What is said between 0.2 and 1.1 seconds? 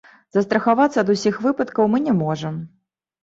Застрахавацца